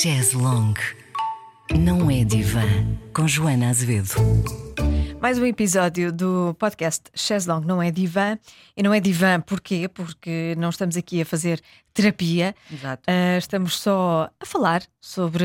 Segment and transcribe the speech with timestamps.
[0.00, 0.80] Chaise Longue.
[1.76, 2.62] Não é divã.
[3.12, 4.14] Com Joana Azevedo.
[5.20, 8.38] Mais um episódio do podcast Cheslong Não é Divã.
[8.76, 9.88] E não é divã porquê?
[9.88, 11.60] Porque não estamos aqui a fazer
[11.92, 12.54] terapia.
[12.72, 13.02] Exato.
[13.10, 15.44] Uh, estamos só a falar sobre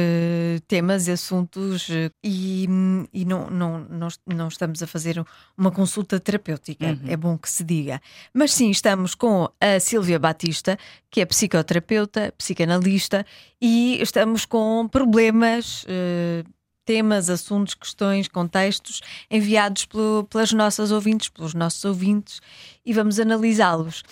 [0.67, 1.89] temas e assuntos
[2.23, 2.67] e,
[3.11, 5.25] e não, não, não, não, estamos a fazer
[5.57, 6.85] uma consulta terapêutica.
[6.85, 6.99] Uhum.
[7.07, 7.99] É bom que se diga.
[8.31, 10.77] Mas sim, estamos com a Silvia Batista,
[11.09, 13.25] que é psicoterapeuta, psicanalista,
[13.59, 15.83] e estamos com problemas.
[15.85, 16.47] Uh,
[16.85, 22.41] temas, assuntos, questões, contextos enviados pelo, pelas nossas ouvintes, pelos nossos ouvintes
[22.85, 24.03] e vamos analisá-los.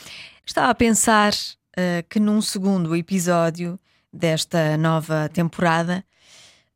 [0.46, 3.80] Estava a pensar uh, que num segundo episódio
[4.12, 6.04] desta nova temporada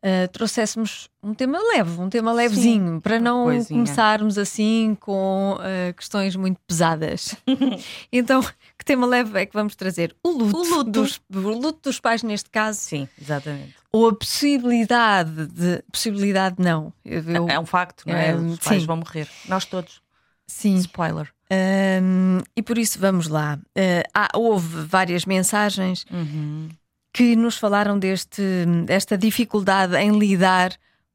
[0.06, 3.80] uh, trouxéssemos um tema leve, um tema levezinho, Sim, para não coisinha.
[3.84, 7.36] começarmos assim com uh, questões muito pesadas.
[8.14, 8.42] então,
[8.78, 10.16] que tema leve é que vamos trazer?
[10.24, 10.92] O luto, o luto.
[10.92, 12.80] Dos, o luto dos pais, neste caso.
[12.80, 13.74] Sim, exatamente.
[13.96, 15.84] Ou a possibilidade de.
[15.92, 16.94] Possibilidade não.
[17.04, 18.36] Eu, é um facto, não é?
[18.36, 18.88] Os pais sim.
[18.88, 19.28] vão morrer.
[19.48, 20.02] Nós todos.
[20.48, 20.76] Sim.
[20.78, 21.32] Spoiler.
[21.52, 23.60] Um, e por isso vamos lá.
[23.78, 26.06] Uh, há, houve várias mensagens.
[26.12, 26.70] Uhum
[27.16, 28.42] que nos falaram deste,
[28.86, 30.74] desta dificuldade em lidar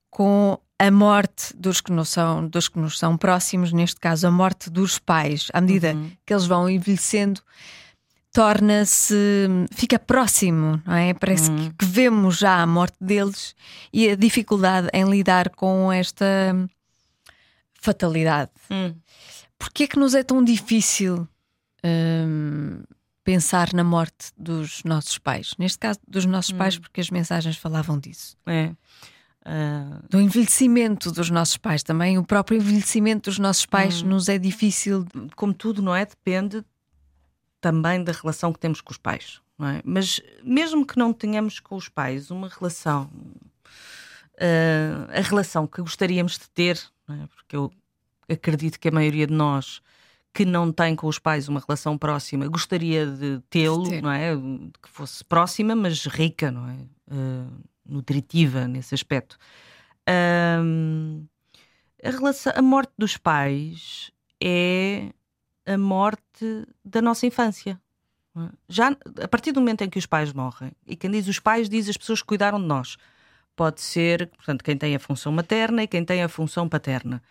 [0.09, 4.31] com a morte dos que, nos são, dos que nos são próximos, neste caso a
[4.31, 6.11] morte dos pais, à medida uhum.
[6.25, 7.43] que eles vão envelhecendo,
[8.33, 11.15] torna-se, fica próximo, não é?
[11.15, 11.71] Parece uhum.
[11.71, 13.55] que, vemos já a morte deles
[13.93, 16.25] e a dificuldade em lidar com esta
[17.75, 18.51] fatalidade.
[18.71, 18.95] Uhum.
[19.59, 21.29] Porquê é que nos é tão difícil?
[21.85, 22.83] Hum,
[23.25, 25.55] pensar na morte dos nossos pais.
[25.59, 26.59] Neste caso, dos nossos hum.
[26.59, 28.37] pais, porque as mensagens falavam disso.
[28.47, 28.73] É.
[29.47, 30.03] Uh...
[30.09, 32.19] Do envelhecimento dos nossos pais também.
[32.19, 34.09] O próprio envelhecimento dos nossos pais hum.
[34.09, 35.07] nos é difícil.
[35.37, 36.05] Como tudo, não é?
[36.05, 36.65] Depende
[37.61, 39.41] também da relação que temos com os pais.
[39.61, 39.83] É?
[39.85, 43.11] Mas mesmo que não tenhamos com os pais uma relação,
[44.37, 47.27] uh, a relação que gostaríamos de ter, é?
[47.37, 47.71] porque eu
[48.29, 49.83] acredito que a maioria de nós
[50.33, 54.37] que não tem com os pais uma relação próxima gostaria de tê-lo, não é?
[54.81, 56.77] Que fosse próxima, mas rica, não é?
[57.13, 57.51] Uh,
[57.85, 59.37] nutritiva nesse aspecto.
[60.09, 61.27] Um,
[62.03, 65.11] a, relação, a morte dos pais é
[65.73, 67.81] a morte da nossa infância.
[68.37, 68.41] É?
[68.69, 71.69] Já a partir do momento em que os pais morrem, e quem diz os pais
[71.69, 72.97] diz as pessoas que cuidaram de nós.
[73.57, 77.23] Pode ser, portanto, quem tem a função materna e quem tem a função paterna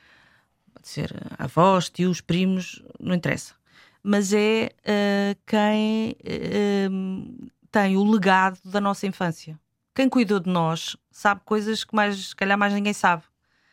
[0.79, 3.53] pode ser avós, tios, primos, não interessa.
[4.01, 9.59] Mas é uh, quem uh, tem o legado da nossa infância.
[9.93, 13.23] Quem cuidou de nós sabe coisas que mais, se calhar mais ninguém sabe,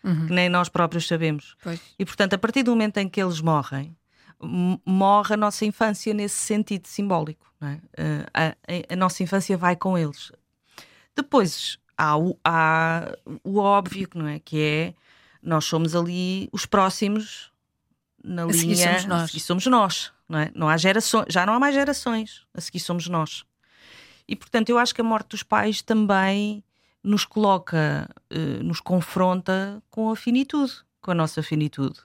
[0.03, 0.26] uhum.
[0.26, 1.56] que nem nós próprios sabemos.
[1.62, 1.81] Pois.
[1.97, 3.97] E portanto, a partir do momento em que eles morrem,
[4.41, 7.47] morre a nossa infância nesse sentido simbólico.
[7.61, 7.75] É?
[7.75, 10.31] Uh, a, a, nossa infância vai com eles.
[11.15, 14.39] Depois há o, há o óbvio, não é?
[14.39, 14.95] Que é
[15.43, 17.51] nós somos ali os próximos
[18.23, 18.77] na a linha.
[18.77, 19.23] Somos nós.
[19.23, 20.51] A seguir somos nós, não é?
[20.55, 22.47] Não há gerações, já não há mais gerações.
[22.53, 23.45] A seguir somos nós.
[24.29, 26.63] E portanto, eu acho que a morte dos pais também
[27.03, 32.01] nos coloca, eh, nos confronta com a finitude, com a nossa finitude.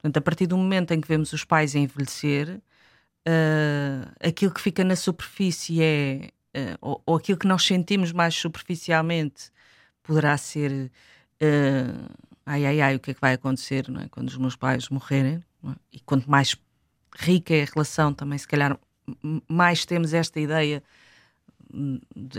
[0.00, 2.60] Portanto, a partir do momento em que vemos os pais envelhecer,
[3.28, 8.34] uh, aquilo que fica na superfície é, uh, ou, ou, aquilo que nós sentimos mais
[8.34, 9.50] superficialmente,
[10.02, 10.90] poderá ser
[11.42, 12.14] uh,
[12.46, 14.08] ai ai ai, o que é que vai acontecer não é?
[14.08, 15.44] quando os meus pais morrerem?
[15.64, 15.70] É?
[15.92, 16.56] E quanto mais
[17.16, 18.78] rica é a relação, também se calhar
[19.48, 20.82] mais temos esta ideia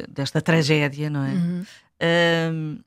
[0.08, 1.34] desta tragédia, não é?
[1.34, 1.66] Uhum.
[2.02, 2.80] Um,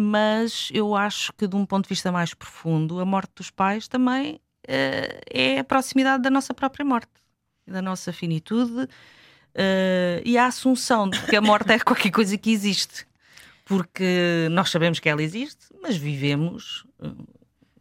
[0.00, 3.88] mas eu acho que de um ponto de vista mais profundo, a morte dos pais
[3.88, 7.10] também uh, é a proximidade da nossa própria morte,
[7.66, 8.88] da nossa finitude uh,
[10.24, 13.08] e a assunção de que a morte é qualquer coisa que existe,
[13.64, 16.86] porque nós sabemos que ela existe, mas vivemos.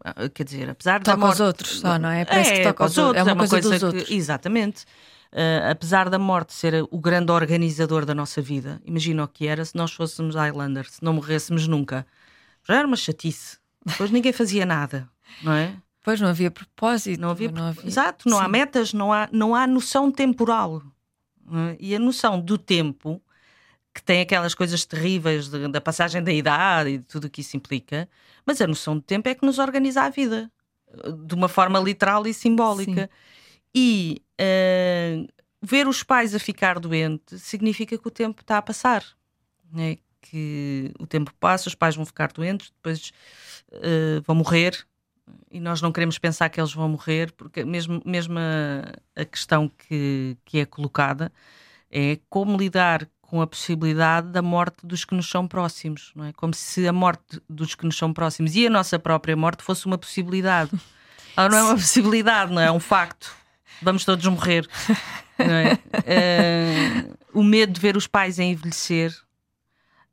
[0.04, 1.40] Eh, quer dizer, apesar toca da morte.
[1.40, 2.26] aos outros só, não é?
[2.26, 3.28] Parece é, que toca aos outros.
[3.28, 4.86] É uma, coisa, coisa, dos que, Exatamente.
[5.32, 9.64] Uh, apesar da morte ser o grande organizador da nossa vida, imagina o que era
[9.66, 12.06] se nós fôssemos Highlander, se não morrêssemos nunca.
[12.64, 13.58] Já era uma chatice.
[13.86, 15.10] Depois ninguém fazia nada,
[15.44, 15.76] não é?
[16.02, 17.20] Pois não havia propósito.
[17.20, 17.86] Não havia, não havia...
[17.86, 18.44] Exato, não Sim.
[18.44, 20.82] há metas, não há, não há noção temporal.
[21.52, 21.78] É?
[21.80, 23.22] E a noção do tempo
[23.94, 27.42] que tem aquelas coisas terríveis de, da passagem da idade e de tudo o que
[27.42, 28.08] isso implica,
[28.46, 30.52] mas a noção do tempo é que nos organiza a vida
[31.26, 33.02] de uma forma literal e simbólica.
[33.04, 33.37] Sim.
[33.80, 35.28] E uh,
[35.62, 39.04] ver os pais a ficar doentes significa que o tempo está a passar.
[39.72, 39.98] Né?
[40.20, 43.12] Que o tempo passa, os pais vão ficar doentes, depois
[43.72, 44.84] uh, vão morrer.
[45.52, 49.70] E nós não queremos pensar que eles vão morrer, porque mesmo, mesmo a, a questão
[49.70, 51.32] que, que é colocada
[51.92, 56.34] é como lidar com a possibilidade da morte dos que nos são próximos, não é?
[56.34, 59.86] Como se a morte dos que nos são próximos e a nossa própria morte fosse
[59.86, 60.72] uma possibilidade.
[61.38, 62.66] Ela não é uma possibilidade, não é?
[62.66, 63.36] É um facto.
[63.82, 64.68] Vamos todos morrer.
[65.40, 65.74] É?
[65.74, 69.12] uh, o medo de ver os pais a envelhecer,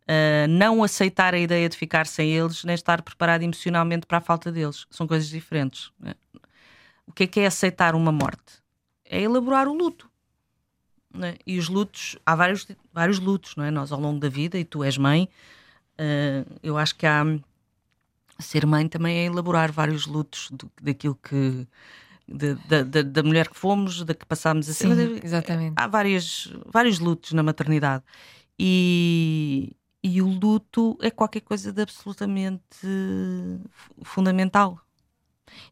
[0.03, 4.21] uh, não aceitar a ideia de ficar sem eles, nem estar preparado emocionalmente para a
[4.21, 4.87] falta deles.
[4.91, 5.91] São coisas diferentes.
[6.05, 6.15] É?
[7.07, 8.63] O que é que é aceitar uma morte?
[9.05, 10.11] É elaborar o luto.
[11.23, 11.37] É?
[11.47, 13.71] E os lutos, há vários, vários lutos, não é?
[13.71, 15.29] Nós ao longo da vida, e tu és mãe,
[15.99, 17.25] uh, eu acho que há
[18.39, 21.67] ser mãe também é elaborar vários lutos do, daquilo que
[22.27, 24.95] da, mulher que fomos, da que passámos assim.
[24.95, 25.75] Sim, exatamente.
[25.77, 28.03] Há várias, vários lutos na maternidade.
[28.59, 32.63] E, e o luto é qualquer coisa de absolutamente
[34.03, 34.81] fundamental.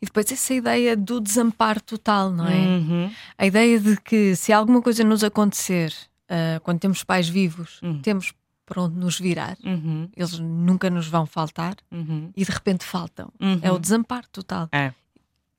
[0.00, 2.56] E depois essa ideia do desamparo total, não é?
[2.56, 3.10] Uhum.
[3.38, 5.93] A ideia de que se alguma coisa nos acontecer
[6.25, 8.00] uh, quando temos pais vivos, uhum.
[8.00, 8.32] temos
[8.64, 10.08] para onde nos virar, uhum.
[10.16, 12.31] eles nunca nos vão faltar uhum.
[12.37, 13.31] e de repente faltam.
[13.60, 13.81] É o uhum.
[13.81, 14.69] desamparo total.
[14.72, 14.93] É.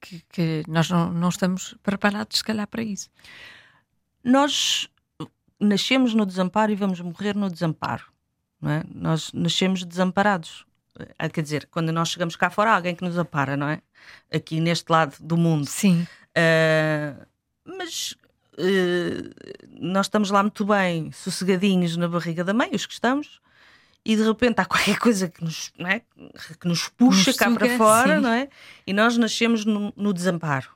[0.03, 3.09] Que, que, nós não, não estamos preparados, se calhar, para isso.
[4.21, 4.89] Nós
[5.57, 8.03] nascemos no desamparo e vamos morrer no desamparo.
[8.61, 8.83] Não é?
[8.93, 10.65] Nós nascemos desamparados.
[11.17, 13.81] Ah, quer dizer, quando nós chegamos cá fora, há alguém que nos apara, não é?
[14.31, 15.65] Aqui neste lado do mundo.
[15.65, 16.05] Sim.
[16.37, 17.25] Uh,
[17.65, 18.11] mas
[18.57, 23.39] uh, nós estamos lá muito bem, sossegadinhos na barriga da mãe, os que estamos,
[24.05, 26.01] e de repente há qualquer coisa que nos, é?
[26.59, 28.21] que nos puxa nos cá suga, para fora, sim.
[28.21, 28.49] não é?
[28.85, 30.69] E nós nascemos no, no, desamparo.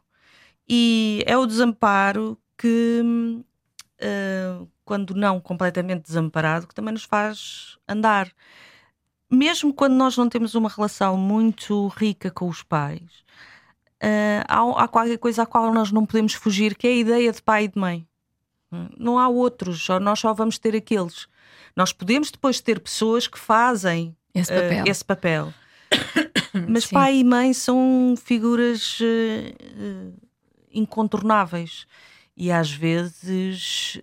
[0.68, 8.32] E é o desamparo que, uh, quando não completamente desamparado, que também nos faz andar.
[9.30, 13.26] Mesmo quando nós não temos uma relação muito rica com os pais,
[14.02, 17.32] uh, há, há, qualquer coisa à qual nós não podemos fugir, que é a ideia
[17.32, 18.08] de pai e de mãe.
[18.98, 21.28] Não há outros, só, nós só vamos ter aqueles.
[21.78, 24.84] Nós podemos depois ter pessoas que fazem esse papel.
[24.84, 25.54] Uh, esse papel.
[26.68, 26.96] Mas Sim.
[26.96, 30.14] pai e mãe são figuras uh,
[30.74, 31.86] incontornáveis
[32.36, 34.02] e às vezes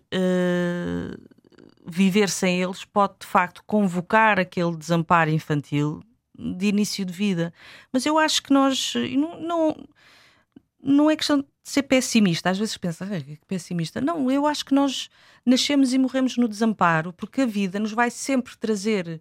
[1.84, 6.00] viver sem eles pode de facto convocar aquele desamparo infantil
[6.36, 7.52] de início de vida.
[7.92, 9.88] Mas eu acho que nós não, não,
[10.82, 12.50] não é questão ser pessimista.
[12.50, 14.00] Às vezes pensa, que pessimista.
[14.00, 15.08] Não, eu acho que nós
[15.44, 19.20] nascemos e morremos no desamparo, porque a vida nos vai sempre trazer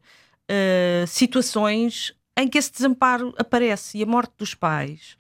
[0.52, 5.18] uh, situações em que esse desamparo aparece e a morte dos pais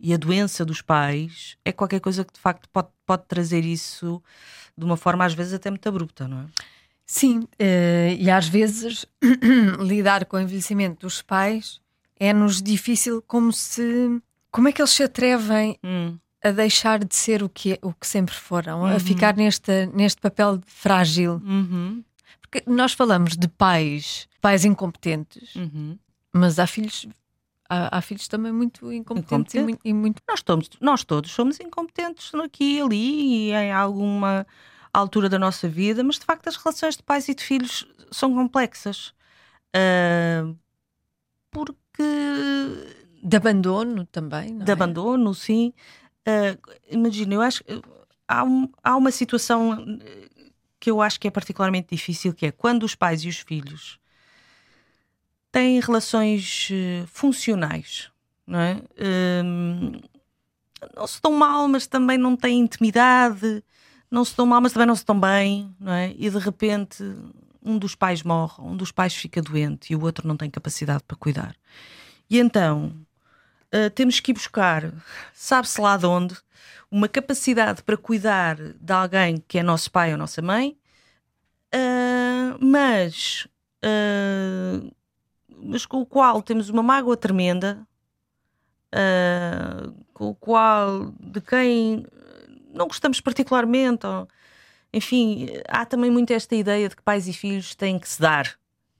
[0.00, 4.22] e a doença dos pais é qualquer coisa que de facto pode, pode trazer isso
[4.76, 6.46] de uma forma às vezes até muito abrupta, não é?
[7.04, 9.06] Sim, uh, e às vezes
[9.80, 11.80] lidar com o envelhecimento dos pais
[12.18, 14.20] é-nos difícil como se.
[14.50, 16.16] Como é que eles se atrevem hum.
[16.42, 18.96] A deixar de ser o que, o que sempre foram, uhum.
[18.96, 21.40] a ficar neste, neste papel frágil?
[21.44, 22.02] Uhum.
[22.40, 25.98] Porque nós falamos de pais, pais incompetentes, uhum.
[26.32, 27.06] mas há filhos
[27.72, 29.88] há, há, filhos também muito incompetentes Incompetente.
[29.88, 30.20] e, muito.
[30.28, 34.46] Nós, todos, nós todos somos incompetentes aqui e ali e em alguma
[34.92, 38.34] altura da nossa vida, mas de facto as relações de pais e de filhos são
[38.34, 39.14] complexas.
[39.74, 40.54] Uh,
[41.50, 42.02] porque.
[43.22, 44.58] De abandono também.
[44.58, 44.72] de é?
[44.72, 45.72] abandono, sim.
[46.26, 46.58] Uh,
[46.90, 47.64] Imagina, eu acho
[48.28, 49.98] há, um, há uma situação
[50.78, 53.98] que eu acho que é particularmente difícil, que é quando os pais e os filhos
[55.50, 58.10] têm relações uh, funcionais,
[58.46, 58.74] não é?
[58.74, 60.02] Uh,
[60.96, 63.62] não se dão mal, mas também não têm intimidade,
[64.10, 66.14] não se dão mal, mas também não se dão bem, não é?
[66.16, 67.04] E de repente
[67.64, 71.04] um dos pais morre, um dos pais fica doente e o outro não tem capacidade
[71.06, 71.54] para cuidar.
[72.28, 72.92] E então
[73.74, 74.92] uh, temos que ir buscar,
[75.32, 76.36] sabe-se lá de onde,
[76.90, 80.76] uma capacidade para cuidar de alguém que é nosso pai ou nossa mãe,
[81.74, 83.48] uh, mas,
[83.84, 84.94] uh,
[85.48, 87.86] mas com o qual temos uma mágoa tremenda,
[90.12, 92.04] com o qual de quem
[92.72, 94.06] não gostamos particularmente.
[94.06, 94.28] Ou,
[94.92, 98.54] enfim, há também muito esta ideia de que pais e filhos têm que se dar,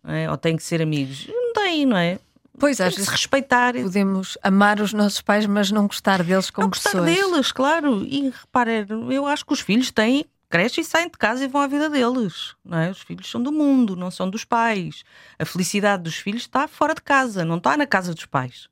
[0.04, 0.30] é?
[0.30, 1.26] ou têm que ser amigos.
[1.26, 2.18] Não tem, não é?
[2.58, 3.74] Pois, às vezes respeitar.
[3.74, 7.06] Podemos amar os nossos pais, mas não gostar deles como não gostar pessoas.
[7.06, 8.04] deles, claro.
[8.04, 11.62] E repare, eu acho que os filhos têm crescem e saem de casa e vão
[11.62, 12.54] à vida deles.
[12.62, 12.90] Não é?
[12.90, 15.02] Os filhos são do mundo, não são dos pais.
[15.38, 18.68] A felicidade dos filhos está fora de casa, não está na casa dos pais.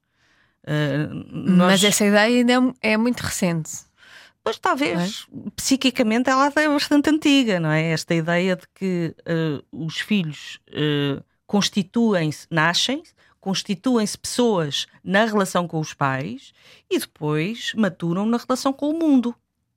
[0.63, 1.81] Uh, nós...
[1.81, 3.71] Mas essa ideia ainda é, é muito recente.
[4.45, 5.51] Pois talvez, é?
[5.57, 7.93] psiquicamente ela é bastante antiga, não é?
[7.93, 13.03] Esta ideia de que uh, os filhos uh, constituem-se, nascem,
[13.41, 16.53] constituem-se pessoas na relação com os pais
[16.91, 19.35] e depois maturam na relação com o mundo,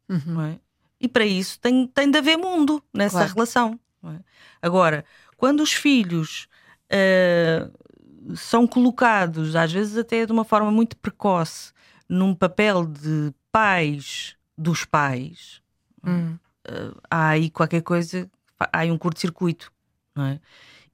[0.10, 0.42] uhum.
[0.42, 0.60] é?
[1.00, 3.34] E para isso tem, tem de haver mundo nessa claro.
[3.34, 3.80] relação.
[4.06, 4.20] É?
[4.62, 5.04] Agora,
[5.36, 6.48] quando os filhos
[6.90, 11.74] uh, são colocados, às vezes até de uma forma muito precoce,
[12.08, 15.62] num papel de pais dos pais,
[16.06, 16.38] hum.
[16.70, 19.72] uh, há aí qualquer coisa, há aí um curto-circuito,
[20.18, 20.40] é?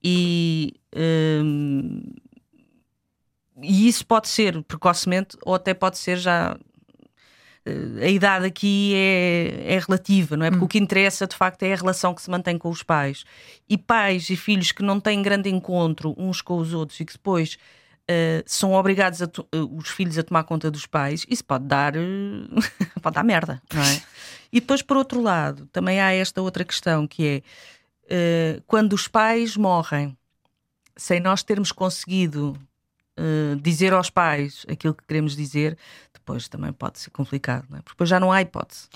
[0.02, 0.74] E,
[1.44, 2.02] um,
[3.62, 6.56] e isso pode ser precocemente ou até pode ser já
[8.02, 10.50] a idade aqui é, é relativa, não é?
[10.50, 10.66] Porque hum.
[10.66, 13.24] o que interessa de facto é a relação que se mantém com os pais.
[13.68, 17.12] E pais e filhos que não têm grande encontro uns com os outros e que
[17.12, 17.58] depois
[18.10, 19.28] uh, são obrigados uh,
[19.76, 22.00] os filhos a tomar conta dos pais, isso pode dar, uh,
[23.02, 24.02] pode dar merda, não é?
[24.52, 27.42] E depois, por outro lado, também há esta outra questão que é
[28.66, 30.18] quando os pais morrem
[30.96, 32.58] sem nós termos conseguido
[33.60, 35.76] dizer aos pais aquilo que queremos dizer,
[36.12, 37.82] depois também pode ser complicado, não é?
[37.82, 38.88] Porque depois já não há hipótese.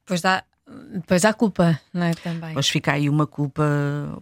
[0.00, 0.44] Depois dá.
[0.92, 2.14] Depois há culpa, não é?
[2.14, 2.48] Também.
[2.50, 3.64] Depois fica aí uma culpa,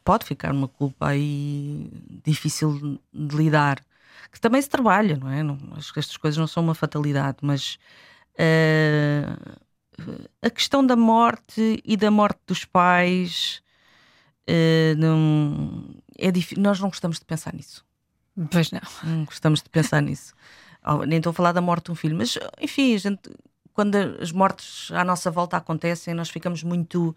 [0.05, 1.91] pode ficar uma culpa aí
[2.25, 3.85] difícil de lidar,
[4.31, 5.43] que também se trabalha, não é?
[5.43, 7.79] Não, acho que estas coisas não são uma fatalidade, mas
[8.39, 9.59] uh,
[10.43, 13.63] a questão da morte e da morte dos pais,
[14.49, 15.85] uh, não,
[16.19, 17.86] é nós não gostamos de pensar nisso.
[18.51, 18.81] Pois não.
[19.03, 20.35] Não gostamos de pensar nisso.
[21.07, 23.31] Nem estou a falar da morte de um filho, mas enfim, gente,
[23.73, 27.15] quando as mortes à nossa volta acontecem, nós ficamos muito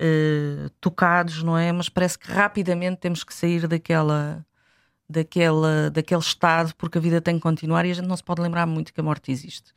[0.00, 1.70] uh, tocados, não é?
[1.72, 4.44] Mas parece que rapidamente temos que sair daquela,
[5.08, 8.42] daquela, daquele estado, porque a vida tem que continuar e a gente não se pode
[8.42, 9.72] lembrar muito que a morte existe.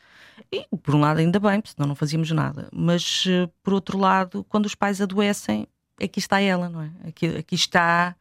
[0.52, 2.68] E por um lado, ainda bem, senão não fazíamos nada.
[2.74, 5.68] Mas uh, por outro lado, quando os pais adoecem,
[6.02, 6.92] aqui está ela, não é?
[7.08, 8.16] Aqui, aqui está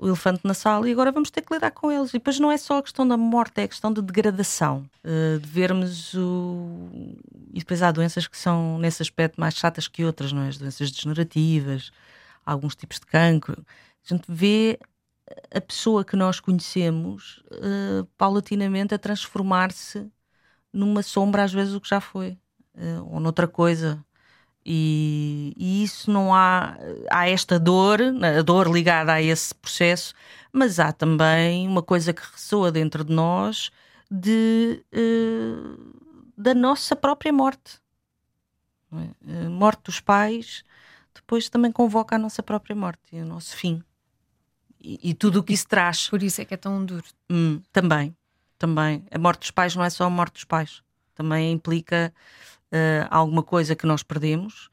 [0.00, 2.08] o elefante na sala e agora vamos ter que lidar com eles.
[2.10, 5.38] E depois não é só a questão da morte, é a questão de degradação, eh,
[5.38, 6.78] de vermos o.
[7.52, 10.48] E depois há doenças que são, nesse aspecto, mais chatas que outras, não é?
[10.48, 11.90] As doenças degenerativas,
[12.46, 13.62] alguns tipos de cancro.
[14.02, 14.78] A gente vê
[15.54, 20.10] a pessoa que nós conhecemos uh, paulatinamente a transformar-se
[20.72, 22.38] numa sombra, às vezes, o que já foi,
[22.74, 24.02] uh, ou noutra coisa.
[24.64, 26.76] E, e, isso não há,
[27.10, 30.14] há esta dor, a dor ligada a esse processo,
[30.52, 33.70] mas há também uma coisa que ressoa dentro de nós
[34.10, 35.94] de, uh,
[36.36, 37.80] da nossa própria morte.
[38.92, 39.46] É?
[39.46, 40.64] A morte dos pais
[41.14, 43.82] depois também convoca a nossa própria morte e o nosso fim.
[44.80, 46.08] E, e tudo o que isso traz.
[46.08, 47.04] Por isso é que é tão duro.
[47.30, 48.16] Hum, também,
[48.58, 49.04] também.
[49.10, 50.82] A morte dos pais não é só a morte dos pais.
[51.14, 52.12] Também implica
[52.72, 54.70] uh, alguma coisa que nós perdemos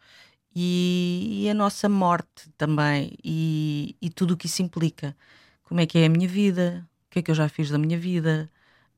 [0.55, 5.15] e, e a nossa morte também e, e, tudo o que isso implica.
[5.63, 6.87] Como é que é a minha vida?
[7.07, 8.49] O que é que eu já fiz da minha vida?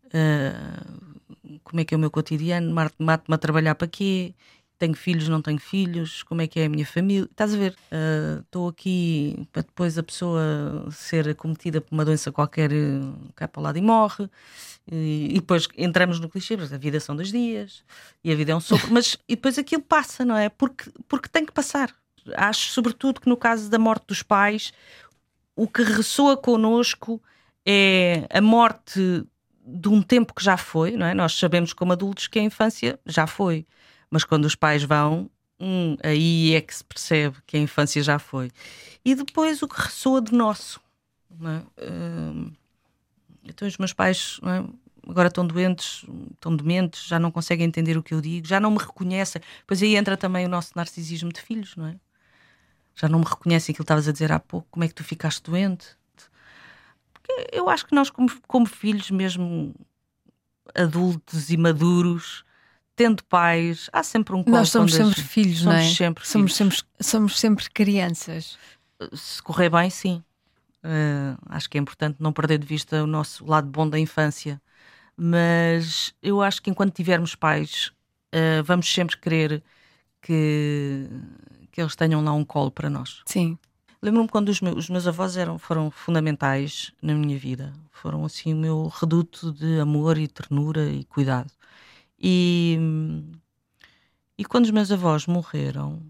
[0.05, 2.73] Uh, como é que é o meu cotidiano?
[2.73, 4.33] Mato-me a trabalhar para quê?
[4.79, 7.27] Tenho filhos, não tenho filhos, como é que é a minha família.
[7.29, 7.75] Estás a ver?
[7.91, 12.71] Ah, estou uh, aqui para depois a pessoa ser acometida por uma doença qualquer,
[13.35, 14.29] cai para o lado e morre.
[14.89, 17.83] E, e depois entramos no clichê, mas a vida são dois dias
[18.23, 18.87] e a vida é um sopro.
[18.91, 20.47] mas e depois aquilo passa, não é?
[20.49, 21.93] Porque, porque tem que passar.
[22.35, 24.71] Acho, sobretudo, que no caso da morte dos pais,
[25.55, 27.21] o que ressoa connosco
[27.65, 29.25] é a morte
[29.65, 31.13] de um tempo que já foi, não é?
[31.13, 33.67] Nós sabemos como adultos que a infância já foi
[34.09, 38.19] mas quando os pais vão, hum, aí é que se percebe que a infância já
[38.19, 38.51] foi.
[39.03, 40.79] E depois o que ressoa de nosso.
[41.31, 41.85] É?
[41.91, 42.51] Hum,
[43.43, 44.63] então os meus pais é?
[45.07, 48.71] agora estão doentes, estão dementes, já não conseguem entender o que eu digo, já não
[48.71, 49.41] me reconhecem.
[49.65, 51.95] Pois aí entra também o nosso narcisismo de filhos, não é?
[52.95, 55.03] Já não me reconhecem aquilo que estavas a dizer há pouco, como é que tu
[55.03, 55.97] ficaste doente?
[57.13, 59.73] Porque eu acho que nós, como, como filhos, mesmo
[60.75, 62.43] adultos e maduros,
[62.99, 65.89] tendo pais, há sempre um Nós somos sempre filhos, somos não é?
[65.89, 66.75] Sempre somos, filhos.
[66.75, 68.57] sempre, somos sempre crianças.
[69.13, 70.21] Se correr bem, sim.
[70.83, 74.61] Uh, acho que é importante não perder de vista o nosso lado bom da infância.
[75.15, 77.89] Mas eu acho que enquanto tivermos pais,
[78.35, 79.63] uh, vamos sempre querer
[80.21, 81.07] que,
[81.71, 83.21] que eles tenham lá um colo para nós.
[83.25, 83.57] Sim.
[84.01, 87.71] Lembro-me quando os meus, os meus, avós eram, foram fundamentais na minha vida.
[87.91, 91.49] Foram assim o meu reduto de amor e ternura e cuidado.
[92.21, 92.77] E,
[94.37, 96.01] e quando os meus avós morreram,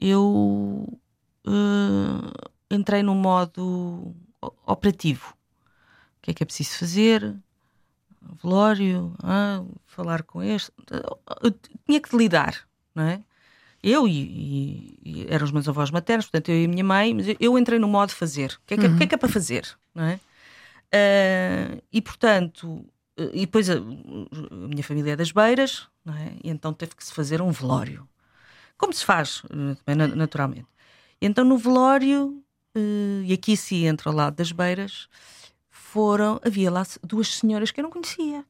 [0.00, 1.00] eu
[1.46, 4.14] uh, entrei no modo
[4.66, 5.34] operativo.
[6.18, 7.34] O que é que é preciso fazer?
[8.42, 10.72] Velório, ah, falar com este.
[11.42, 11.54] Eu
[11.86, 13.22] tinha que lidar, não é?
[13.82, 17.14] Eu e, e, e, eram os meus avós maternos, portanto, eu e a minha mãe,
[17.14, 18.58] mas eu, eu entrei no modo fazer.
[18.62, 18.96] O que é que, uhum.
[18.98, 19.68] que, é, que é para fazer?
[19.94, 20.20] Não é?
[20.88, 22.84] Uh, e portanto,
[23.32, 26.32] e depois a, a, minha família é das Beiras, não é?
[26.42, 28.08] e então teve que se fazer um velório.
[28.76, 29.42] Como se faz,
[29.86, 30.68] eh, naturalmente.
[31.20, 32.42] Então no velório,
[32.76, 35.08] uh, e aqui sim entra ao lado das beiras,
[35.68, 38.44] foram, havia lá duas senhoras que eu não conhecia.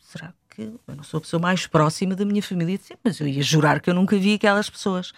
[0.00, 2.78] Será que eu não sou a pessoa mais próxima da minha família?
[3.04, 5.12] Mas eu ia jurar que eu nunca vi aquelas pessoas.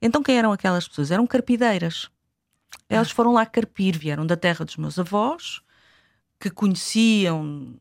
[0.00, 1.10] Então quem eram aquelas pessoas?
[1.10, 2.08] Eram carpideiras.
[2.88, 5.60] Elas foram lá carpir, vieram da terra dos meus avós,
[6.38, 7.74] que conheciam,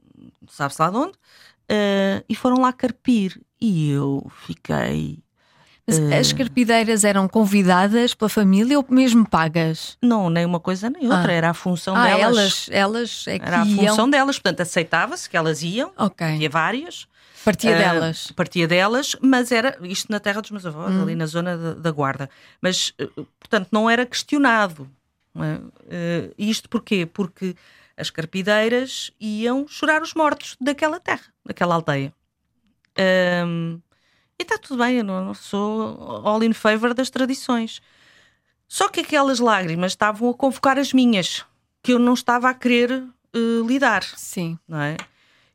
[0.49, 3.41] sabe-se lá de onde, uh, e foram lá carpir.
[3.59, 5.19] E eu fiquei
[5.87, 6.13] mas uh...
[6.13, 9.97] as carpideiras eram convidadas pela família ou mesmo pagas?
[10.01, 11.31] Não, nem uma coisa nem outra.
[11.31, 11.35] Ah.
[11.35, 12.37] Era a função ah, delas.
[12.37, 13.87] Elas, elas é que Era a iam...
[13.87, 14.37] função delas.
[14.37, 15.91] Portanto, aceitava-se que elas iam.
[15.97, 16.27] Ok.
[16.27, 17.07] Havia várias.
[17.45, 18.31] Partia uh, delas.
[18.35, 21.03] Partia delas, mas era isto na terra dos meus avós, hum.
[21.03, 22.29] ali na zona da, da Guarda.
[22.61, 22.93] Mas,
[23.39, 24.89] portanto, não era questionado.
[25.33, 25.59] Não é?
[26.37, 27.05] isto porquê?
[27.05, 27.55] Porque
[27.97, 32.13] as carpideiras iam chorar os mortos daquela terra, daquela aldeia.
[33.45, 33.81] Um,
[34.39, 37.81] e está tudo bem, eu não sou all in favor das tradições.
[38.67, 41.43] Só que aquelas lágrimas estavam a convocar as minhas,
[41.81, 44.03] que eu não estava a querer uh, lidar.
[44.03, 44.59] Sim.
[44.67, 44.97] Não é?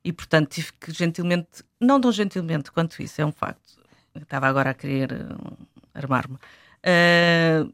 [0.05, 3.81] E portanto tive que gentilmente, não tão gentilmente quanto isso, é um facto.
[4.15, 5.59] Eu estava agora a querer uh,
[5.95, 6.35] armar-me.
[6.35, 7.73] Uh,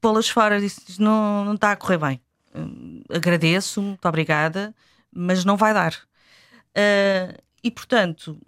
[0.00, 2.20] Pô-las fora, disse: não, não está a correr bem.
[2.54, 4.74] Uh, agradeço, muito obrigada,
[5.12, 5.94] mas não vai dar.
[6.70, 8.40] Uh, e portanto,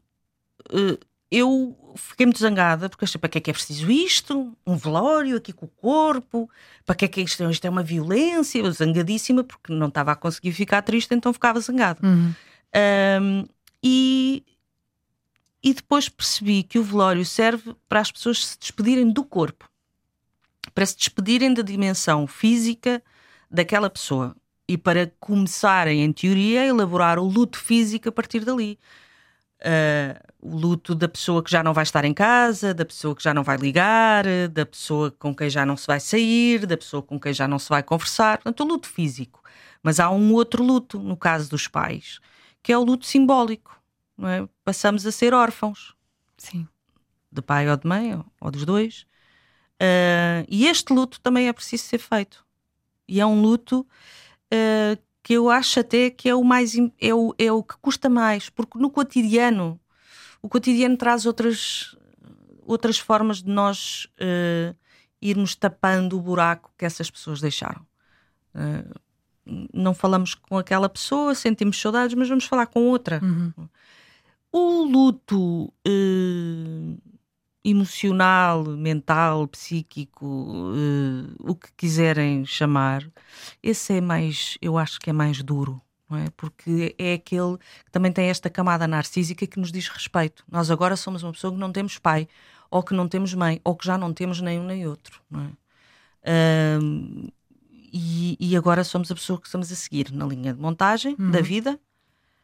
[1.30, 4.56] eu fiquei muito zangada porque achei para que é que é preciso isto?
[4.66, 6.48] Um velório aqui com o corpo?
[6.84, 8.58] Para que é que isto, isto é uma violência?
[8.60, 12.00] Eu zangadíssima porque não estava a conseguir ficar triste, então ficava zangada.
[12.06, 12.34] Uhum.
[13.20, 13.46] Um,
[13.82, 14.44] e,
[15.62, 19.68] e depois percebi que o velório serve para as pessoas se despedirem do corpo,
[20.74, 23.02] para se despedirem da dimensão física
[23.50, 24.36] daquela pessoa
[24.68, 28.78] e para começarem, em teoria, a elaborar o luto físico a partir dali.
[29.60, 33.22] Uh, o luto da pessoa que já não vai estar em casa, da pessoa que
[33.22, 37.02] já não vai ligar, da pessoa com quem já não se vai sair, da pessoa
[37.02, 38.38] com quem já não se vai conversar.
[38.38, 39.42] Portanto, o luto físico.
[39.82, 42.18] Mas há um outro luto, no caso dos pais,
[42.62, 43.80] que é o luto simbólico.
[44.16, 44.48] Não é?
[44.64, 45.94] Passamos a ser órfãos.
[46.36, 46.66] Sim.
[47.30, 49.06] De pai ou de mãe, ou dos dois.
[49.80, 52.44] Uh, e este luto também é preciso ser feito.
[53.08, 53.86] E é um luto
[54.52, 58.08] uh, que eu acho até que é o mais é o, é o que custa
[58.08, 59.80] mais, porque no cotidiano
[60.42, 61.96] o cotidiano traz outras
[62.64, 64.76] outras formas de nós uh,
[65.20, 67.84] irmos tapando o buraco que essas pessoas deixaram.
[68.54, 69.00] Uh,
[69.72, 73.20] não falamos com aquela pessoa, sentimos saudades, mas vamos falar com outra.
[73.22, 73.52] Uhum.
[74.52, 76.98] O luto uh,
[77.64, 83.08] emocional, mental, psíquico, uh, o que quiserem chamar,
[83.62, 85.80] esse é mais, eu acho que é mais duro.
[86.10, 86.26] Não é?
[86.36, 90.44] Porque é aquele que também tem esta camada narcísica que nos diz respeito.
[90.50, 92.28] Nós agora somos uma pessoa que não temos pai,
[92.70, 95.22] ou que não temos mãe, ou que já não temos nenhum nem outro.
[95.30, 96.78] Não é?
[96.78, 97.32] Uh,
[97.92, 101.30] e, e, agora somos a pessoa que estamos a seguir na linha de montagem uhum.
[101.30, 101.78] da vida,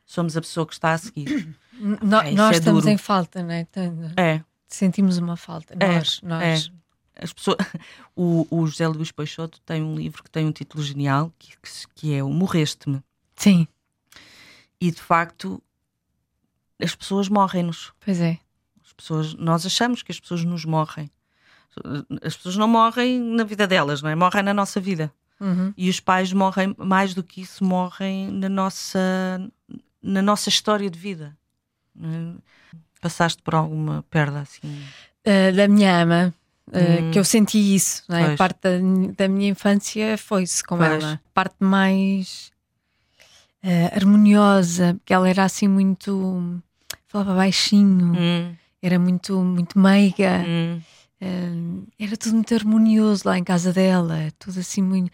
[0.04, 1.54] somos a pessoa que está a seguir.
[1.78, 2.92] No, é, nós é estamos duro.
[2.92, 3.66] em falta, não é?
[4.16, 4.42] É.
[4.68, 5.74] Sentimos uma falta.
[5.80, 6.70] É, nós, nós.
[7.16, 7.24] É.
[7.24, 7.56] As pessoas,
[8.14, 11.56] o, o José Luís Peixoto tem um livro que tem um título genial que,
[11.94, 13.02] que é o Morreste-me.
[13.34, 13.66] Sim.
[14.80, 15.60] E de facto,
[16.80, 17.92] as pessoas morrem-nos.
[17.98, 18.38] Pois é.
[18.84, 21.10] As pessoas, nós achamos que as pessoas nos morrem.
[22.22, 24.14] As pessoas não morrem na vida delas, não é?
[24.14, 25.12] Morrem na nossa vida.
[25.40, 25.72] Uhum.
[25.76, 29.50] E os pais morrem, mais do que isso, morrem na nossa,
[30.02, 31.36] na nossa história de vida.
[33.00, 34.68] Passaste por alguma perda assim?
[35.26, 36.34] Uh, da minha ama,
[36.68, 37.10] uh, hum.
[37.10, 38.02] que eu senti isso.
[38.10, 38.36] É?
[38.36, 38.70] Parte da,
[39.16, 40.90] da, minha infância foi-se com pois.
[40.90, 41.20] ela.
[41.32, 42.50] Parte mais
[43.64, 46.60] uh, harmoniosa, porque ela era assim muito.
[47.06, 48.54] falava baixinho, hum.
[48.82, 50.44] era muito, muito meiga.
[50.46, 50.80] Hum.
[51.20, 55.10] Uh, era tudo muito harmonioso lá em casa dela, tudo assim muito.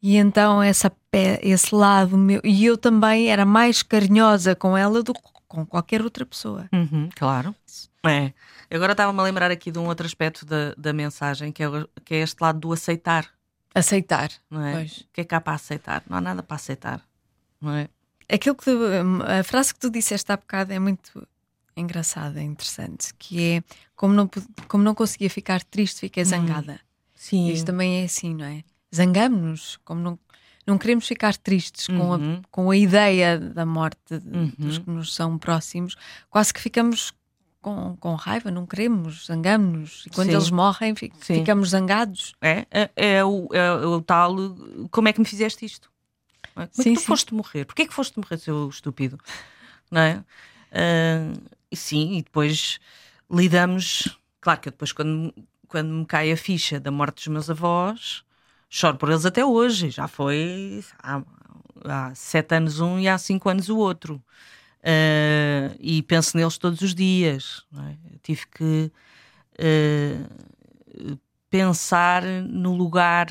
[0.00, 0.92] E então essa,
[1.42, 2.40] esse lado meu.
[2.44, 6.68] E eu também era mais carinhosa com ela do que com qualquer outra pessoa.
[6.72, 7.54] Uhum, claro.
[8.06, 8.32] É.
[8.70, 11.66] Agora estava-me a lembrar aqui de um outro aspecto da, da mensagem, que é,
[12.04, 13.26] que é este lado do aceitar.
[13.74, 14.30] Aceitar.
[14.50, 14.72] Não é?
[14.74, 14.98] Pois.
[14.98, 16.02] O que é que há para aceitar?
[16.08, 17.02] Não há nada para aceitar.
[17.60, 17.88] Não é?
[18.30, 18.78] Aquilo que tu,
[19.26, 21.26] a frase que tu disseste há bocado é muito
[21.74, 23.62] engraçada, interessante, que é
[23.96, 24.28] como não,
[24.66, 26.26] como não conseguia ficar triste, fiquei hum.
[26.26, 26.72] zangada.
[26.74, 27.48] Hum, sim.
[27.50, 28.62] Isto também é assim, não é?
[28.94, 30.18] Zangamos-nos, como não,
[30.68, 31.98] não queremos ficar tristes uhum.
[31.98, 32.42] com, a, uhum.
[32.50, 34.52] com a ideia da morte uhum.
[34.58, 35.96] dos que nos são próximos,
[36.28, 37.12] quase que ficamos
[37.60, 40.04] com, com raiva, não queremos, zangamos-nos.
[40.06, 40.34] E quando Sim.
[40.34, 42.34] eles morrem, ficamos zangados.
[42.40, 44.36] É, é, é, o, é, o tal,
[44.90, 45.90] como é que me fizeste isto?
[46.54, 47.06] Como é sim, que tu sim.
[47.06, 47.64] foste morrer?
[47.64, 49.18] Porquê é que foste morrer, seu estúpido?
[49.90, 50.24] Não é?
[50.70, 51.40] Uh,
[51.74, 52.78] sim, e depois
[53.30, 54.16] lidamos.
[54.40, 55.34] Claro que depois, quando
[55.68, 58.24] quando me cai a ficha da morte dos meus avós,
[58.68, 59.90] choro por eles até hoje.
[59.90, 61.22] Já foi há,
[61.84, 64.22] há sete anos um e há cinco anos o outro.
[64.80, 67.64] Uh, e penso neles todos os dias.
[67.76, 67.94] É?
[68.22, 68.92] Tive que
[69.58, 71.18] uh,
[71.50, 73.28] pensar no lugar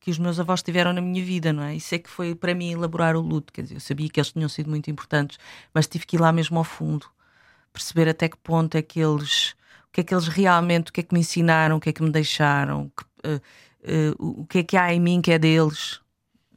[0.00, 1.74] que os meus avós tiveram na minha vida, não é?
[1.74, 3.52] Isso é que foi para mim elaborar o luto.
[3.52, 5.38] Quer dizer, eu sabia que eles tinham sido muito importantes,
[5.74, 7.06] mas tive que ir lá mesmo ao fundo,
[7.72, 9.50] perceber até que ponto é que eles,
[9.88, 11.92] o que é que eles realmente, o que é que me ensinaram, o que é
[11.92, 13.40] que me deixaram, que, uh,
[13.86, 16.00] uh, o que é que há em mim que é deles.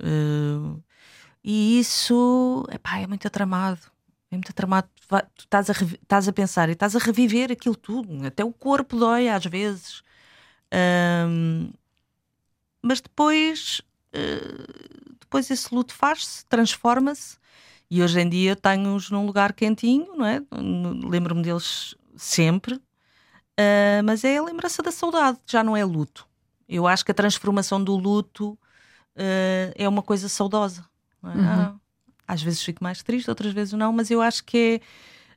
[0.01, 0.81] Uh,
[1.43, 3.81] e isso epá, é muito atramado.
[4.31, 4.87] É muito atramado.
[5.35, 8.25] Tu estás a, estás a pensar e estás a reviver aquilo tudo.
[8.25, 10.03] Até o corpo dói às vezes.
[12.81, 13.81] Mas depois,
[14.13, 17.37] uh, depois esse luto faz-se, transforma-se.
[17.89, 20.41] E hoje em dia tenho-os num lugar quentinho, não é?
[20.51, 22.75] Lembro-me deles sempre.
[22.75, 26.28] Uh, mas é a lembrança da saudade, já não é luto.
[26.69, 30.85] Eu acho que a transformação do luto uh, é uma coisa saudosa.
[31.23, 31.27] É?
[31.27, 31.45] Uhum.
[31.45, 31.75] Ah,
[32.27, 34.79] às vezes fico mais triste, outras vezes não, mas eu acho que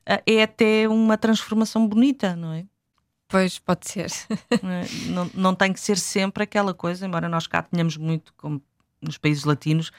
[0.05, 2.65] é, é até uma transformação bonita, não é?
[3.27, 4.11] Pois, pode ser.
[4.29, 5.09] É?
[5.09, 8.61] não, não tem que ser sempre aquela coisa, embora nós cá tenhamos muito, como
[9.03, 9.91] nos países latinos,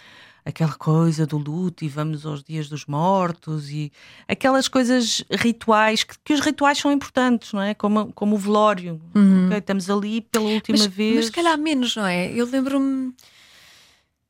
[0.44, 3.90] aquela coisa do luto e vamos aos dias dos mortos e
[4.28, 7.74] aquelas coisas rituais, que, que os rituais são importantes, não é?
[7.74, 9.00] Como, como o velório.
[9.14, 9.46] Uhum.
[9.46, 9.58] Okay?
[9.58, 11.16] Estamos ali pela última mas, vez.
[11.16, 12.30] Mas se calhar menos, não é?
[12.32, 13.14] Eu lembro-me.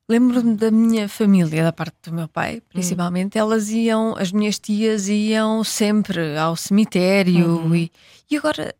[0.07, 3.41] Lembro-me da minha família, da parte do meu pai, principalmente, uhum.
[3.41, 7.75] elas iam, as minhas tias iam sempre ao cemitério uhum.
[7.75, 7.91] e,
[8.29, 8.75] e agora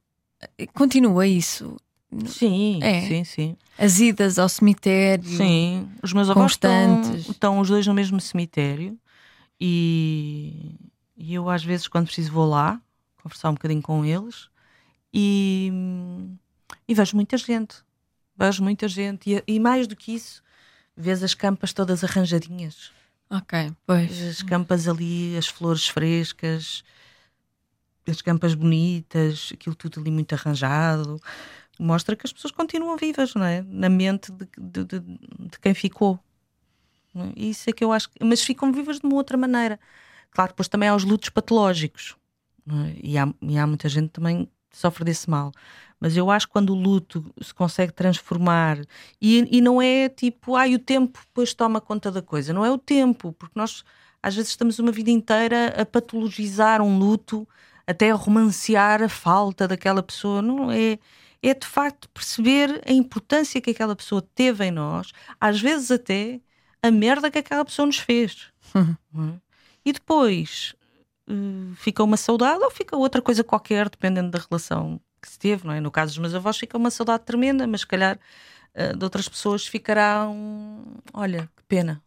[0.74, 1.78] Continua isso?
[2.28, 3.02] Sim, é.
[3.02, 3.58] sim, sim.
[3.78, 5.26] As idas ao cemitério.
[5.26, 8.98] Sim, os meus avós estão, estão os dois no mesmo cemitério
[9.60, 10.76] e,
[11.18, 12.80] e eu às vezes quando preciso vou lá
[13.22, 14.50] conversar um bocadinho com eles
[15.14, 15.72] e,
[16.88, 17.78] e vejo muita gente.
[18.38, 20.44] Vejo muita gente e, e mais do que isso,
[20.96, 22.92] vês as campas todas arranjadinhas.
[23.30, 24.22] Ok, pois.
[24.22, 26.84] As campas ali, as flores frescas,
[28.08, 31.20] as campas bonitas, aquilo tudo ali muito arranjado,
[31.80, 33.62] mostra que as pessoas continuam vivas, não é?
[33.68, 36.20] Na mente de, de, de, de quem ficou.
[37.16, 37.32] É?
[37.36, 38.10] Isso é que eu acho.
[38.22, 39.80] Mas ficam vivas de uma outra maneira.
[40.32, 42.16] Claro, depois também há os lutos patológicos.
[42.68, 43.00] É?
[43.04, 45.52] E, há, e há muita gente também que sofre desse mal.
[46.00, 48.80] Mas eu acho que quando o luto se consegue transformar
[49.22, 52.54] e, e não é tipo, ai, o tempo depois toma conta da coisa.
[52.54, 53.84] Não é o tempo, porque nós
[54.22, 57.48] às vezes estamos uma vida inteira a patologizar um luto
[57.88, 60.42] até romancear a falta daquela pessoa.
[60.42, 61.00] Não é,
[61.50, 66.40] é de facto perceber a importância que aquela pessoa teve em nós, às vezes até
[66.82, 68.48] a merda que aquela pessoa nos fez.
[68.74, 69.36] Uhum.
[69.36, 69.40] É?
[69.86, 70.76] E depois
[71.30, 75.66] uh, fica uma saudade ou fica outra coisa qualquer, dependendo da relação que se teve,
[75.66, 75.80] não é?
[75.80, 78.20] No caso dos meus avós, fica uma saudade tremenda, mas se calhar
[78.76, 80.84] uh, de outras pessoas ficará um.
[81.14, 82.02] Olha, que pena,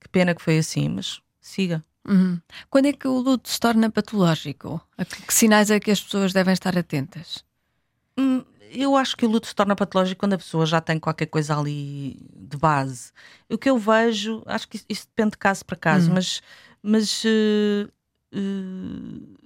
[0.00, 1.84] que pena que foi assim, mas siga.
[2.06, 2.40] Uhum.
[2.68, 4.80] Quando é que o luto se torna patológico?
[4.98, 7.44] A que, que sinais é que as pessoas devem estar atentas?
[8.18, 11.26] Hum, eu acho que o luto se torna patológico quando a pessoa já tem qualquer
[11.26, 13.12] coisa ali de base.
[13.48, 16.14] O que eu vejo, acho que isso, isso depende de caso para caso, uhum.
[16.14, 16.42] mas,
[16.82, 17.88] mas uh,
[18.34, 19.38] uh,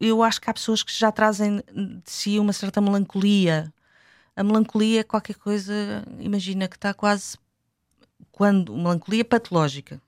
[0.00, 1.62] eu acho que há pessoas que já trazem
[2.04, 3.72] de si uma certa melancolia.
[4.34, 5.72] A melancolia é qualquer coisa,
[6.18, 7.38] imagina que está quase
[8.30, 10.00] quando melancolia patológica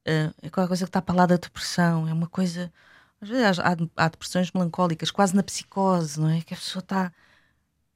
[0.00, 2.72] uh, é qualquer coisa que está para lá da depressão, é uma coisa.
[3.20, 6.40] Às vezes há, há, depressões melancólicas, quase na psicose, não é?
[6.40, 7.12] Que a pessoa está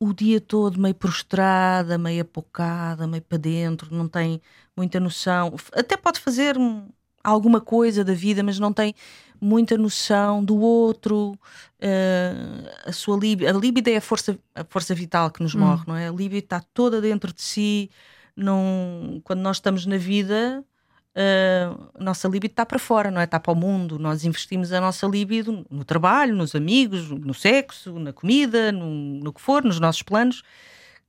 [0.05, 4.41] o dia todo meio prostrada, meio apocada, meio para dentro, não tem
[4.77, 5.55] muita noção.
[5.73, 6.57] Até pode fazer
[7.23, 8.95] alguma coisa da vida, mas não tem
[9.41, 11.33] muita noção do outro.
[11.81, 15.61] Uh, a sua libido, a libido é a força, a força vital que nos hum.
[15.61, 16.09] morre, não é?
[16.09, 17.91] A libido está toda dentro de si.
[18.37, 20.65] Não, quando nós estamos na vida,
[21.15, 23.25] uh, a nossa libido está para fora, não é?
[23.25, 23.99] Está para o mundo.
[23.99, 29.33] Nós investimos a nossa libido no trabalho, nos amigos, no sexo, na comida, no, no
[29.33, 30.43] que for, nos nossos planos.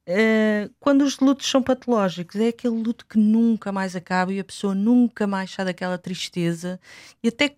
[0.07, 4.43] Uh, quando os lutos são patológicos, é aquele luto que nunca mais acaba e a
[4.43, 6.79] pessoa nunca mais sai daquela tristeza
[7.23, 7.55] e até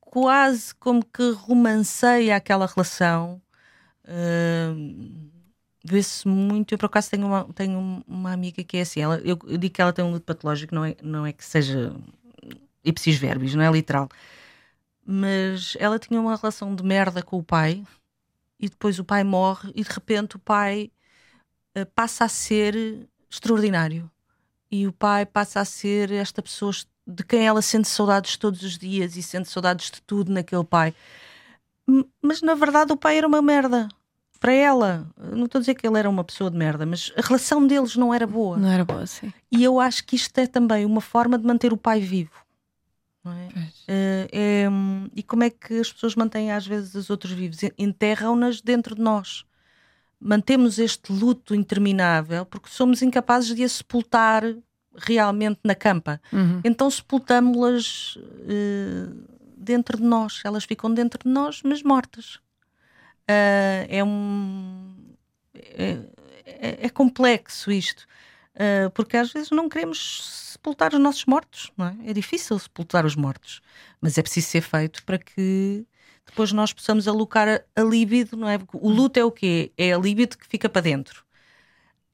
[0.00, 3.42] quase como que romanceia aquela relação.
[4.04, 5.32] Uh,
[5.84, 6.72] vê-se muito.
[6.72, 9.00] Eu, por acaso, tenho uma, tenho uma amiga que é assim.
[9.00, 11.44] Ela, eu, eu digo que ela tem um luto patológico, não é, não é que
[11.44, 11.94] seja
[12.84, 14.08] ipsis verbis, não é literal.
[15.04, 17.84] Mas ela tinha uma relação de merda com o pai
[18.58, 20.90] e depois o pai morre e de repente o pai
[21.76, 24.10] uh, passa a ser extraordinário.
[24.70, 26.72] E o pai passa a ser esta pessoa
[27.06, 30.94] de quem ela sente saudades todos os dias e sente saudades de tudo naquele pai.
[32.22, 33.88] Mas na verdade o pai era uma merda
[34.42, 37.20] para ela, não estou a dizer que ele era uma pessoa de merda, mas a
[37.20, 38.56] relação deles não era boa.
[38.56, 39.32] Não era boa, sim.
[39.52, 42.32] E eu acho que isto é também uma forma de manter o pai vivo.
[43.86, 44.26] É?
[44.32, 44.68] É,
[45.14, 47.60] e como é que as pessoas mantêm às vezes os outros vivos?
[47.78, 49.44] Enterram-nas dentro de nós.
[50.18, 54.42] Mantemos este luto interminável porque somos incapazes de a sepultar
[54.96, 56.20] realmente na campa.
[56.32, 56.60] Uhum.
[56.64, 59.14] Então sepultámos-las uh,
[59.56, 60.40] dentro de nós.
[60.44, 62.40] Elas ficam dentro de nós, mas mortas.
[63.28, 64.94] Uh, é um.
[65.54, 65.98] É,
[66.44, 68.06] é, é complexo isto.
[68.54, 71.96] Uh, porque às vezes não queremos sepultar os nossos mortos, não é?
[72.06, 73.62] É difícil sepultar os mortos,
[74.00, 75.86] mas é preciso ser feito para que
[76.26, 78.58] depois nós possamos alocar a, a líbido, não é?
[78.74, 79.72] O luto é o quê?
[79.76, 81.24] É a líbido que fica para dentro.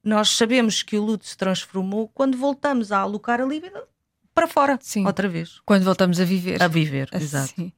[0.01, 3.81] Nós sabemos que o luto se transformou quando voltamos a alocar a líbido
[4.33, 5.05] para fora, Sim.
[5.05, 5.59] outra vez.
[5.65, 6.63] Quando voltamos a viver.
[6.63, 7.23] A viver, assim.
[7.23, 7.73] exato.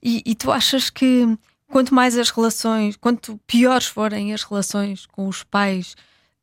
[0.00, 1.36] E, e tu achas que
[1.74, 5.96] quanto mais as relações, quanto piores forem as relações com os pais,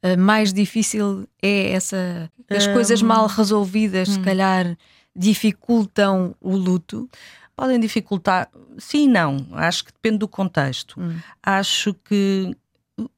[0.04, 2.30] uh, mais difícil é essa.
[2.50, 2.74] As um...
[2.74, 4.14] coisas mal resolvidas, hum.
[4.16, 4.78] se calhar,
[5.16, 7.10] dificultam o luto.
[7.56, 9.48] Podem dificultar, sim e não.
[9.54, 11.00] Acho que depende do contexto.
[11.00, 11.18] Hum.
[11.42, 12.54] Acho que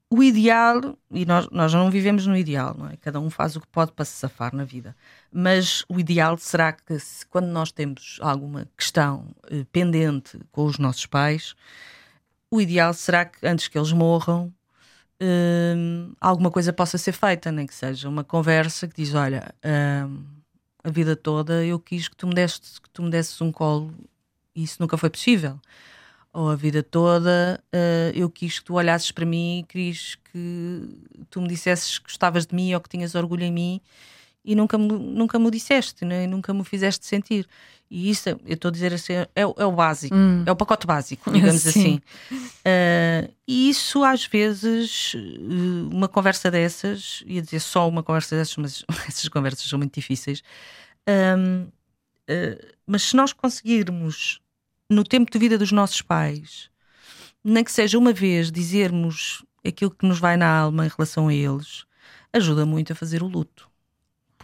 [0.08, 2.98] o ideal, e nós, nós não vivemos no ideal, não é?
[2.98, 4.96] Cada um faz o que pode para se safar na vida.
[5.32, 10.78] Mas o ideal será que, se, quando nós temos alguma questão eh, pendente com os
[10.78, 11.56] nossos pais,
[12.54, 14.54] o ideal será que antes que eles morram,
[15.20, 15.74] eh,
[16.22, 20.06] alguma coisa possa ser feita, nem que seja uma conversa que diz: Olha, eh,
[20.84, 23.92] a vida toda eu quis que tu me desses, que tu me desses um colo
[24.56, 25.60] e isso nunca foi possível.
[26.32, 30.90] Ou a vida toda, uh, eu quis que tu olhasses para mim quis que
[31.30, 33.82] tu me dissesses que gostavas de mim ou que tinhas orgulho em mim
[34.44, 36.28] e nunca me, nunca me o disseste, né?
[36.28, 37.48] nunca me fizeste sentir.
[37.90, 40.44] E isso, eu estou a dizer assim, é, é o básico, hum.
[40.46, 42.02] é o pacote básico, digamos assim.
[42.32, 48.58] Uh, e isso, às vezes, eh, uma conversa dessas, ia dizer só uma conversa dessas,
[48.58, 50.42] mas essas conversas são muito difíceis.
[51.08, 54.42] Um, uh, mas se nós conseguirmos
[54.90, 56.70] no tempo de vida dos nossos pais,
[57.44, 61.34] nem que seja uma vez dizermos aquilo que nos vai na alma em relação a
[61.34, 61.86] eles,
[62.34, 63.70] ajuda muito a fazer o luto.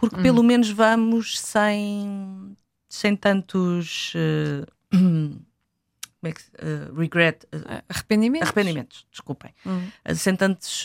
[0.00, 0.22] Porque hum.
[0.22, 2.56] pelo menos vamos sem,
[2.88, 4.14] sem tantos.
[4.14, 8.48] Uh, como é que, uh, regret, uh, arrependimentos.
[8.48, 9.54] arrependimentos, desculpem.
[9.64, 9.88] Hum.
[10.14, 10.84] sem tantos.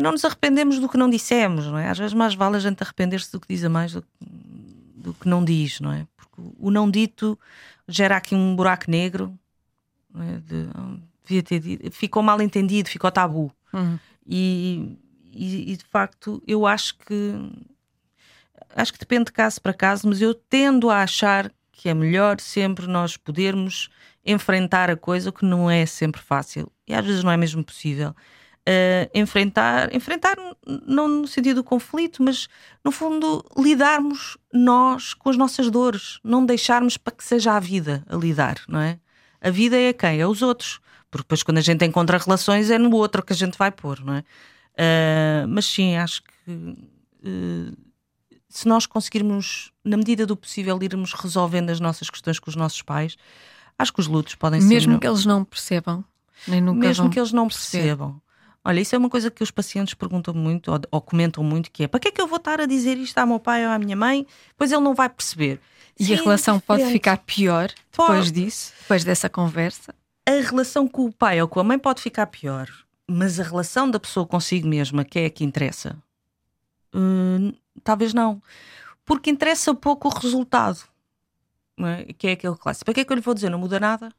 [0.00, 1.88] não nos arrependemos do que não dissemos, não é?
[1.88, 4.04] Às vezes mais vale a gente arrepender-se do que diz a mais do,
[4.96, 6.06] do que não diz, não é?
[6.16, 7.38] Porque o não dito
[7.88, 9.36] gera aqui um buraco negro.
[10.12, 10.68] Né, de,
[11.26, 13.52] devia ter, ficou mal entendido, ficou tabu.
[13.72, 13.98] Uhum.
[14.26, 14.96] E,
[15.32, 17.34] e, e, de facto eu acho que
[18.76, 22.40] acho que depende de caso para caso, mas eu tendo a achar que é melhor
[22.40, 23.88] sempre nós podermos
[24.24, 28.14] enfrentar a coisa que não é sempre fácil e às vezes não é mesmo possível
[28.66, 30.36] uh, enfrentar, enfrentar
[30.86, 32.48] não no sentido do conflito, mas
[32.84, 38.04] no fundo lidarmos nós com as nossas dores, não deixarmos para que seja a vida
[38.08, 38.98] a lidar, não é?
[39.40, 40.20] A vida é quem?
[40.20, 40.80] É os outros.
[41.10, 44.04] Porque depois quando a gente encontra relações é no outro que a gente vai pôr,
[44.04, 44.24] não é?
[44.78, 47.85] Uh, mas sim, acho que uh,
[48.48, 52.82] se nós conseguirmos, na medida do possível, irmos resolvendo as nossas questões com os nossos
[52.82, 53.16] pais,
[53.78, 54.74] acho que os lutos podem Mesmo ser.
[54.74, 56.04] Mesmo que eles não percebam.
[56.46, 58.20] Nem nunca Mesmo que eles não percebam.
[58.64, 61.84] Olha, isso é uma coisa que os pacientes perguntam muito ou, ou, comentam muito, que
[61.84, 63.70] é para que é que eu vou estar a dizer isto ao meu pai ou
[63.70, 64.26] à minha mãe?
[64.56, 65.60] Pois ele não vai perceber.
[65.98, 68.30] E Sim, a relação pode ficar pior depois pode.
[68.32, 69.94] disso, depois dessa conversa?
[70.28, 72.68] A relação com o pai ou com a mãe pode ficar pior,
[73.08, 75.96] mas a relação da pessoa consigo mesma, que é a que interessa,
[76.92, 77.52] hum,
[77.86, 78.42] talvez não.
[79.04, 80.80] Porque interessa pouco o resultado,
[81.78, 82.12] é?
[82.12, 82.84] que é aquele clássico.
[82.84, 83.50] Para que é que eu lhe vou dizer?
[83.50, 84.12] Não muda nada?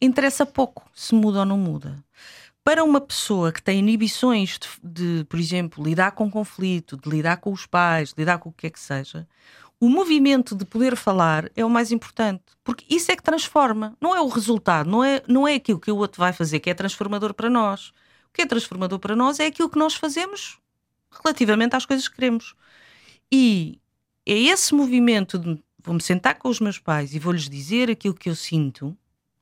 [0.00, 2.02] Interessa pouco se muda ou não muda
[2.68, 7.38] para uma pessoa que tem inibições de, de, por exemplo, lidar com conflito, de lidar
[7.38, 9.26] com os pais, de lidar com o que é que seja,
[9.80, 14.14] o movimento de poder falar é o mais importante, porque isso é que transforma, não
[14.14, 16.74] é o resultado, não é, não é aquilo que o outro vai fazer que é
[16.74, 17.88] transformador para nós.
[18.28, 20.58] O que é transformador para nós é aquilo que nós fazemos
[21.24, 22.54] relativamente às coisas que queremos.
[23.30, 23.80] E
[24.26, 28.28] é esse movimento de vou-me sentar com os meus pais e vou-lhes dizer aquilo que
[28.28, 28.96] eu sinto,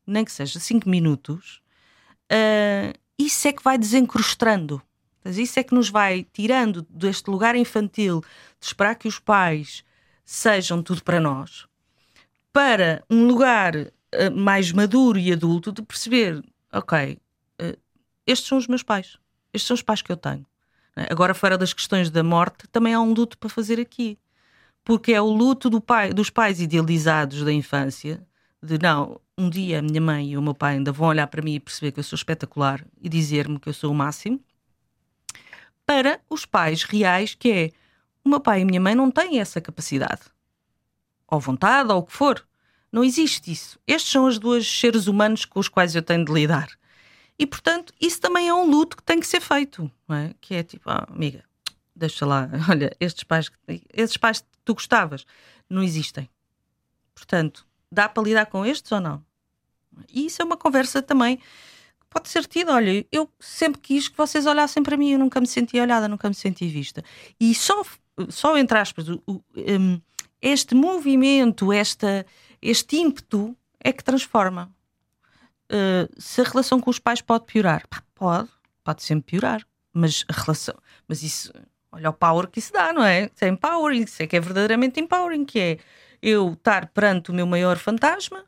[0.07, 1.61] nem que seja cinco minutos,
[2.31, 4.81] uh, isso é que vai desencrustando.
[5.25, 8.21] Isso é que nos vai tirando deste lugar infantil
[8.61, 9.83] de esperar que os pais
[10.25, 11.67] sejam tudo para nós,
[12.53, 13.91] para um lugar uh,
[14.33, 17.19] mais maduro e adulto de perceber: ok,
[17.61, 17.79] uh,
[18.25, 19.19] estes são os meus pais,
[19.53, 20.47] estes são os pais que eu tenho.
[21.11, 24.19] Agora, fora das questões da morte, também há um luto para fazer aqui,
[24.83, 28.27] porque é o luto do pai, dos pais idealizados da infância,
[28.63, 31.43] de não, um dia a minha mãe e o meu pai ainda vão olhar para
[31.43, 34.41] mim e perceber que eu sou espetacular e dizer-me que eu sou o máximo,
[35.85, 37.71] para os pais reais, que é
[38.25, 40.23] o meu pai e a minha mãe não têm essa capacidade,
[41.29, 42.45] ou vontade, ou o que for.
[42.91, 43.79] Não existe isso.
[43.87, 46.69] Estes são os dois seres humanos com os quais eu tenho de lidar.
[47.39, 49.91] E, portanto, isso também é um luto que tem que ser feito.
[50.09, 50.35] É?
[50.41, 51.45] Que é tipo, ah, amiga,
[51.95, 53.51] deixa lá, olha, estes pais,
[53.93, 55.27] estes pais que tu gostavas
[55.69, 56.29] não existem.
[57.15, 59.25] Portanto, dá para lidar com estes ou não?
[60.13, 62.73] E isso é uma conversa também que pode ser tida.
[62.73, 66.29] Olha, eu sempre quis que vocês olhassem para mim, eu nunca me senti olhada, nunca
[66.29, 67.03] me senti vista.
[67.41, 67.83] E só,
[68.29, 70.01] só entre aspas, o, o, um,
[70.41, 72.27] este movimento, esta,
[72.61, 74.75] este ímpeto é que transforma.
[75.71, 78.49] Uh, se a relação com os pais pode piorar, Pá, pode,
[78.85, 80.75] pode sempre piorar, mas a relação,
[81.09, 81.53] mas isso,
[81.91, 83.25] olha o power que isso dá, não é?
[83.25, 85.79] Isso é empowering, isso é que é verdadeiramente empowering, que é
[86.23, 88.45] eu estar perante o meu maior fantasma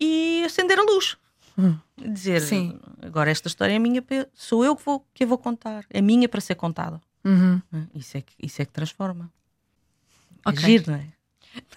[0.00, 1.16] e acender a luz.
[1.56, 1.78] Hum.
[1.96, 2.80] Dizer, Sim.
[3.00, 6.28] agora esta história é minha, sou eu que, vou, que a vou contar, é minha
[6.28, 7.00] para ser contada.
[7.24, 7.62] Uhum.
[7.94, 9.32] Isso, é que, isso é que transforma.
[10.44, 10.62] É okay.
[10.62, 11.06] É giro, não é?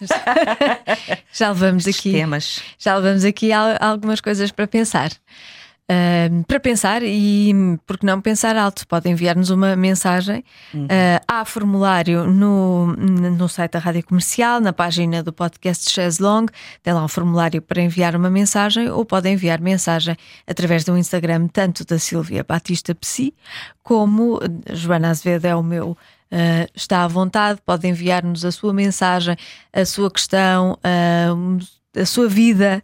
[1.31, 2.61] já levamos aqui temas.
[2.77, 5.11] já levamos aqui algumas coisas para pensar.
[5.89, 7.53] Uh, para pensar e,
[7.85, 10.43] porque não pensar alto, podem enviar-nos uma mensagem.
[10.73, 10.83] Uhum.
[10.83, 16.45] Uh, há formulário no, no site da Rádio Comercial, na página do podcast Chaz Long,
[16.83, 21.47] tem lá um formulário para enviar uma mensagem ou podem enviar mensagem através do Instagram,
[21.47, 23.33] tanto da Silvia Batista Psi,
[23.81, 24.41] como
[24.73, 25.97] Joana Azevedo é o meu.
[26.31, 29.35] Uh, está à vontade, pode enviar-nos a sua mensagem,
[29.71, 30.77] a sua questão,
[31.95, 32.83] a sua vida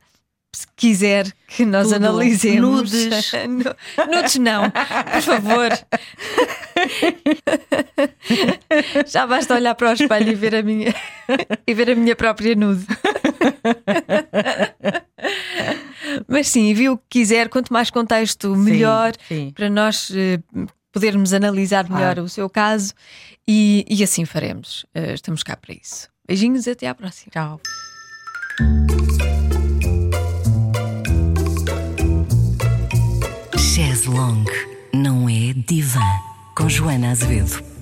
[0.56, 1.96] se quiser que nós Tudo.
[1.96, 2.92] analisemos.
[2.92, 3.32] Nudes.
[4.12, 5.70] Nudes não, por favor.
[9.08, 10.94] Já basta olhar para o espelho e ver a minha,
[11.66, 12.86] e ver a minha própria nude.
[16.28, 19.52] Mas sim, viu o que quiser, quanto mais contexto, melhor, sim, sim.
[19.52, 22.24] para nós uh, podermos analisar melhor ah.
[22.24, 22.94] o seu caso
[23.48, 24.84] e, e assim faremos.
[24.96, 26.10] Uh, estamos cá para isso.
[26.28, 27.32] Beijinhos e até à próxima.
[27.32, 27.62] Tchau.
[33.58, 34.46] Chaise Long
[34.94, 36.00] não é divã
[36.56, 37.73] com Joana Azevedo.